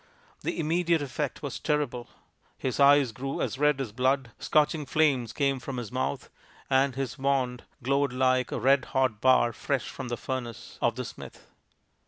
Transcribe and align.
The 0.41 0.59
immediate 0.59 1.03
effect 1.03 1.43
was 1.43 1.59
terrible. 1.59 2.09
His 2.57 2.79
eyes 2.79 3.11
grew 3.11 3.39
as 3.39 3.59
red 3.59 3.79
as 3.79 3.91
blood, 3.91 4.31
scorching 4.39 4.87
flames 4.87 5.31
came 5.31 5.59
from 5.59 5.77
his 5.77 5.91
mouth, 5.91 6.31
and 6.71 6.95
his 6.95 7.19
wand 7.19 7.65
glowed 7.83 8.11
like 8.11 8.51
a 8.51 8.59
red 8.59 8.85
hot 8.97 9.21
bar 9.21 9.53
fresh 9.53 9.87
from 9.89 10.07
the 10.07 10.17
furnace 10.17 10.79
of 10.81 10.95
the 10.95 11.05
smith. 11.05 11.45